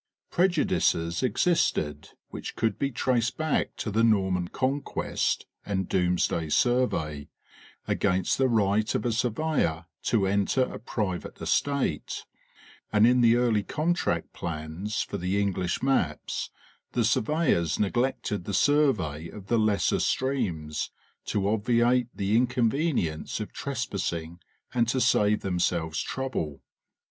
[0.31, 8.47] Prejudices existed, which could be traced back to the Norman conquest and Domesday Survey—against the
[8.49, 12.25] right of a surveyor to enter a private estate,
[12.91, 16.49] and in the early contract plans for the English maps
[16.93, 20.89] the surveyors neglected the survey of the lesser streams,
[21.25, 24.39] to obviate the inconvenience of trespassing
[24.73, 26.59] and to save themselves trouble.